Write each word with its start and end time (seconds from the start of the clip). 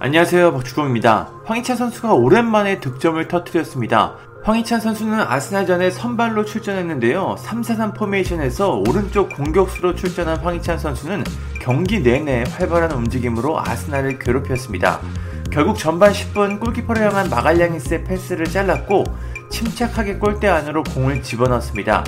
안녕하세요 0.00 0.52
박주공입니다. 0.52 1.28
황희찬 1.44 1.76
선수가 1.76 2.14
오랜만에 2.14 2.78
득점을 2.78 3.26
터뜨렸습니다. 3.26 4.14
황희찬 4.44 4.80
선수는 4.80 5.18
아스날전에 5.18 5.90
선발로 5.90 6.44
출전했는데요. 6.44 7.34
3-4-3 7.40 7.96
포메이션에서 7.96 8.76
오른쪽 8.86 9.34
공격수로 9.34 9.96
출전한 9.96 10.38
황희찬 10.38 10.78
선수는 10.78 11.24
경기 11.60 12.00
내내 12.00 12.44
활발한 12.48 12.92
움직임으로 12.92 13.58
아스날을 13.58 14.20
괴롭혔습니다. 14.20 15.00
결국 15.50 15.76
전반 15.76 16.12
10분 16.12 16.60
골키퍼를 16.60 17.02
향한 17.02 17.28
마갈량이스의 17.28 18.04
패스를 18.04 18.46
잘랐고 18.46 19.02
침착하게 19.50 20.18
골대 20.18 20.46
안으로 20.46 20.84
공을 20.84 21.22
집어넣습니다. 21.24 22.04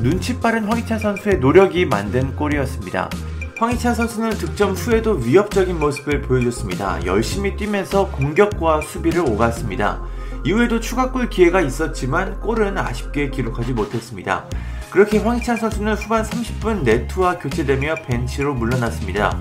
눈치 0.00 0.40
빠른 0.40 0.64
황희찬 0.64 0.98
선수의 0.98 1.40
노력이 1.40 1.84
만든 1.84 2.34
골이었습니다. 2.34 3.10
황희찬 3.56 3.94
선수는 3.94 4.30
득점 4.30 4.72
후에도 4.72 5.12
위협적인 5.12 5.78
모습을 5.78 6.22
보여줬습니다. 6.22 7.06
열심히 7.06 7.56
뛰면서 7.56 8.10
공격과 8.10 8.80
수비를 8.80 9.20
오갔습니다. 9.20 10.02
이후에도 10.44 10.80
추가골 10.80 11.30
기회가 11.30 11.60
있었지만 11.60 12.40
골은 12.40 12.76
아쉽게 12.76 13.30
기록하지 13.30 13.72
못했습니다. 13.72 14.46
그렇게 14.90 15.18
황희찬 15.18 15.56
선수는 15.56 15.94
후반 15.94 16.24
30분 16.24 16.82
네트와 16.82 17.38
교체되며 17.38 17.94
벤치로 18.06 18.54
물러났습니다. 18.54 19.38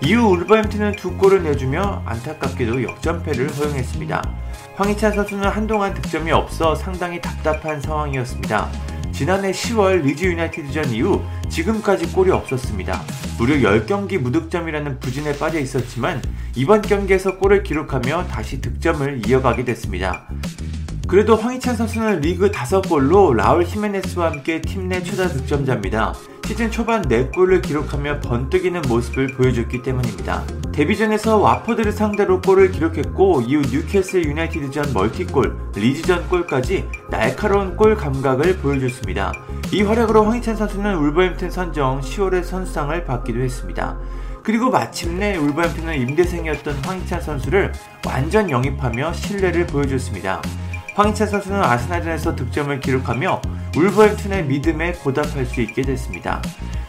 이후 0.00 0.28
울버햄튼은 0.28 0.92
두 0.92 1.16
골을 1.16 1.42
내주며 1.42 2.02
안타깝게도 2.06 2.84
역전패를 2.84 3.50
허용했습니다. 3.50 4.22
황희찬 4.76 5.12
선수는 5.12 5.48
한동안 5.48 5.92
득점이 5.92 6.30
없어 6.30 6.76
상당히 6.76 7.20
답답한 7.20 7.80
상황이었습니다. 7.80 8.70
지난해 9.16 9.50
10월 9.50 10.02
리즈 10.02 10.26
유나이티드전 10.26 10.90
이후 10.90 11.22
지금까지 11.48 12.12
골이 12.12 12.30
없었습니다. 12.30 13.00
무려 13.38 13.54
10경기 13.54 14.18
무득점이라는 14.18 15.00
부진에 15.00 15.38
빠져 15.38 15.58
있었지만 15.58 16.20
이번 16.54 16.82
경기에서 16.82 17.38
골을 17.38 17.62
기록하며 17.62 18.26
다시 18.26 18.60
득점을 18.60 19.26
이어가게 19.26 19.64
됐습니다. 19.64 20.28
그래도 21.08 21.34
황희찬 21.34 21.76
선수는 21.76 22.20
리그 22.20 22.50
5골로 22.50 23.34
라울 23.34 23.64
히메네스와 23.64 24.32
함께 24.32 24.60
팀 24.60 24.88
내 24.88 25.02
최다 25.02 25.28
득점자입니다. 25.28 26.12
시즌 26.46 26.70
초반 26.70 27.00
4골을 27.02 27.62
기록하며 27.62 28.20
번뜩이는 28.20 28.82
모습을 28.82 29.28
보여줬기 29.28 29.82
때문입니다. 29.82 30.44
데뷔전에서 30.76 31.38
와퍼드를 31.38 31.90
상대로 31.90 32.38
골을 32.38 32.70
기록했고 32.70 33.40
이후 33.40 33.62
뉴캐슬 33.62 34.26
유나이티드전 34.26 34.92
멀티골, 34.92 35.72
리즈전 35.74 36.28
골까지 36.28 36.86
날카로운 37.08 37.76
골 37.76 37.96
감각을 37.96 38.58
보여줬습니다. 38.58 39.32
이 39.72 39.80
활약으로 39.80 40.26
황희찬 40.26 40.54
선수는 40.54 40.96
울버햄튼 40.96 41.50
선정 41.50 42.02
10월의 42.02 42.44
선수상을 42.44 43.04
받기도 43.06 43.40
했습니다. 43.40 43.96
그리고 44.42 44.70
마침내 44.70 45.38
울버햄튼은 45.38 45.98
임대생이었던 45.98 46.84
황희찬 46.84 47.22
선수를 47.22 47.72
완전 48.06 48.50
영입하며 48.50 49.14
신뢰를 49.14 49.66
보여줬습니다. 49.68 50.42
황희찬 50.96 51.28
선수는 51.28 51.62
아스날전에서 51.62 52.34
득점을 52.36 52.80
기록하며 52.80 53.42
울버햄튼의 53.76 54.46
믿음에 54.46 54.92
보답할 54.92 55.44
수 55.44 55.60
있게 55.60 55.82
됐습니다. 55.82 56.40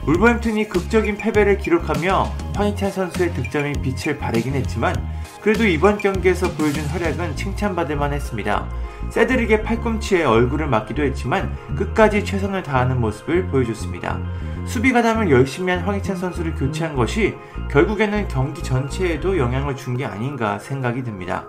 울버햄튼이 0.05 0.69
극적인 0.69 1.17
패배를 1.17 1.57
기록하며 1.57 2.31
황희찬 2.55 2.89
선수의 2.89 3.33
득점이 3.33 3.73
빛을 3.81 4.17
발하긴 4.17 4.53
했지만 4.53 4.95
그래도 5.41 5.65
이번 5.67 5.97
경기에서 5.97 6.49
보여준 6.53 6.85
활약은 6.85 7.35
칭찬받을 7.35 7.97
만했습니다. 7.97 8.69
세드릭의 9.09 9.63
팔꿈치에 9.63 10.23
얼굴을 10.23 10.67
맞기도 10.67 11.03
했지만 11.03 11.53
끝까지 11.75 12.23
최선을 12.23 12.63
다하는 12.63 13.01
모습을 13.01 13.47
보여줬습니다. 13.47 14.19
수비 14.65 14.93
가담을 14.93 15.29
열심히 15.31 15.73
한 15.73 15.81
황희찬 15.83 16.15
선수를 16.15 16.55
교체한 16.55 16.95
것이 16.95 17.35
결국에는 17.69 18.29
경기 18.29 18.63
전체에도 18.63 19.37
영향을 19.37 19.75
준 19.75 19.97
게 19.97 20.05
아닌가 20.05 20.59
생각이 20.59 21.03
듭니다. 21.03 21.45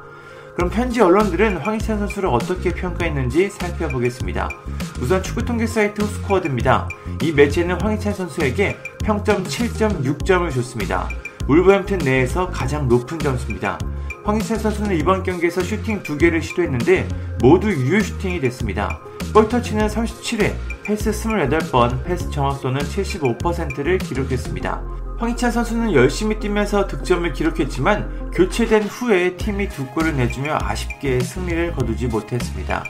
그럼 0.58 0.72
현지 0.72 1.00
언론들은 1.00 1.58
황희찬 1.58 2.00
선수를 2.00 2.28
어떻게 2.30 2.70
평가했는지 2.74 3.48
살펴보겠습니다. 3.48 4.48
우선 5.00 5.22
축구 5.22 5.44
통계 5.44 5.68
사이트 5.68 6.04
스코어드입니다. 6.04 6.88
이 7.22 7.30
매체는 7.30 7.80
황희찬 7.80 8.12
선수에게 8.12 8.76
평점 9.04 9.44
7.6점을 9.44 10.52
줬습니다. 10.52 11.08
울버햄튼 11.46 11.98
내에서 11.98 12.50
가장 12.50 12.88
높은 12.88 13.20
점수입니다. 13.20 13.78
황희찬 14.24 14.58
선수는 14.58 14.96
이번 14.96 15.22
경기에서 15.22 15.62
슈팅 15.62 16.02
2개를 16.02 16.42
시도했는데 16.42 17.06
모두 17.40 17.70
유효 17.70 18.00
슈팅이 18.00 18.40
됐습니다. 18.40 18.98
볼터치는 19.32 19.86
37회, 19.86 20.56
패스 20.82 21.12
28번, 21.12 22.02
패스 22.02 22.28
정확도는 22.30 22.80
75%를 22.80 23.98
기록했습니다. 23.98 24.82
황희찬 25.18 25.50
선수는 25.50 25.94
열심히 25.94 26.38
뛰면서 26.38 26.86
득점을 26.86 27.32
기록했지만 27.32 28.30
교체된 28.30 28.84
후에 28.84 29.36
팀이 29.36 29.68
두 29.68 29.84
골을 29.86 30.16
내주며 30.16 30.58
아쉽게 30.62 31.18
승리를 31.18 31.72
거두지 31.72 32.06
못했습니다. 32.06 32.84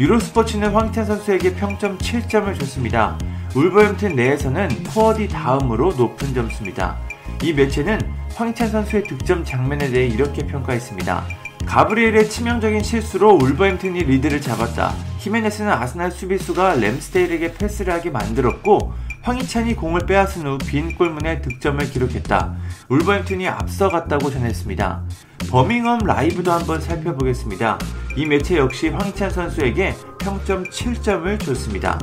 유로스포츠는 0.00 0.70
황희찬 0.72 1.04
선수에게 1.04 1.54
평점 1.54 1.96
7점을 1.98 2.58
줬습니다. 2.58 3.16
울버햄튼 3.54 4.16
내에서는 4.16 4.68
포워디 4.88 5.28
다음으로 5.28 5.92
높은 5.92 6.34
점수입니다. 6.34 6.98
이 7.42 7.52
매체는 7.52 8.00
황희찬 8.34 8.70
선수의 8.70 9.04
득점 9.04 9.44
장면에 9.44 9.88
대해 9.88 10.08
이렇게 10.08 10.44
평가했습니다. 10.44 11.24
가브리엘의 11.64 12.28
치명적인 12.28 12.82
실수로 12.82 13.34
울버햄튼이 13.36 14.02
리드를 14.02 14.40
잡았다. 14.40 14.94
히메네스는 15.18 15.70
아스날 15.70 16.10
수비수가 16.10 16.74
램스테일에게 16.74 17.54
패스를 17.54 17.92
하게 17.92 18.10
만들었고 18.10 18.92
황희찬이 19.28 19.74
공을 19.74 20.06
빼앗은 20.06 20.46
후 20.46 20.56
빈 20.56 20.94
골문에 20.94 21.42
득점을 21.42 21.84
기록했다. 21.90 22.56
울버햄튼이 22.88 23.46
앞서갔다고 23.46 24.30
전했습니다. 24.30 25.02
버밍엄 25.50 25.98
라이브도 25.98 26.50
한번 26.50 26.80
살펴보겠습니다. 26.80 27.78
이 28.16 28.24
매체 28.24 28.56
역시 28.56 28.88
황희찬 28.88 29.28
선수에게 29.28 29.94
평점 30.18 30.64
7점을 30.64 31.44
줬습니다. 31.44 31.98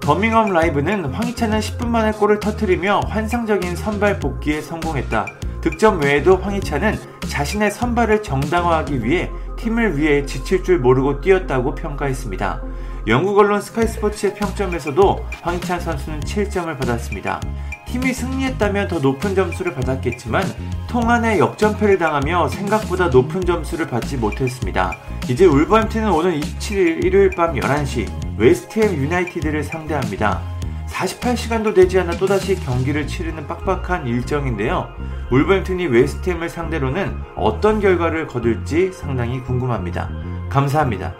버밍엄 0.00 0.52
라이브는 0.52 1.06
황희찬은 1.06 1.58
10분 1.58 1.88
만에 1.88 2.12
골을 2.12 2.38
터뜨리며 2.38 3.00
환상적인 3.08 3.74
선발 3.74 4.20
복귀에 4.20 4.60
성공했다. 4.60 5.26
득점 5.62 6.00
외에도 6.02 6.36
황희찬은 6.36 6.96
자신의 7.30 7.70
선발을 7.70 8.24
정당화하기 8.24 9.04
위해 9.04 9.30
팀을 9.56 9.96
위해 9.96 10.26
지칠 10.26 10.64
줄 10.64 10.80
모르고 10.80 11.20
뛰었다고 11.20 11.76
평가했습니다. 11.76 12.60
영국 13.06 13.38
언론 13.38 13.62
스카이스포츠의 13.62 14.34
평점에서도 14.34 15.26
황희찬 15.40 15.80
선수는 15.80 16.20
7점을 16.20 16.76
받았습니다. 16.76 17.40
팀이 17.86 18.12
승리했다면 18.12 18.88
더 18.88 18.98
높은 18.98 19.34
점수를 19.34 19.74
받았겠지만 19.74 20.44
통안에 20.88 21.38
역전패를 21.38 21.98
당하며 21.98 22.48
생각보다 22.48 23.08
높은 23.08 23.40
점수를 23.42 23.86
받지 23.86 24.16
못했습니다. 24.16 24.96
이제 25.28 25.46
울버햄튼은 25.46 26.10
오늘 26.10 26.40
27일 26.40 27.04
일요일 27.04 27.30
밤 27.30 27.54
11시 27.54 28.38
웨스트햄 28.38 28.96
유나이티드를 28.96 29.62
상대합니다. 29.62 30.59
48시간도 30.90 31.74
되지 31.74 32.00
않아 32.00 32.12
또다시 32.12 32.56
경기를 32.56 33.06
치르는 33.06 33.46
빡빡한 33.46 34.06
일정인데요. 34.06 34.88
울버햄튼이 35.30 35.86
웨스트햄을 35.86 36.48
상대로는 36.48 37.16
어떤 37.36 37.80
결과를 37.80 38.26
거둘지 38.26 38.92
상당히 38.92 39.40
궁금합니다. 39.42 40.10
감사합니다. 40.48 41.14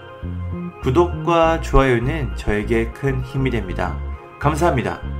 구독과 0.82 1.60
좋아요는 1.60 2.36
저에게 2.36 2.90
큰 2.92 3.22
힘이 3.22 3.50
됩니다. 3.50 3.98
감사합니다. 4.38 5.19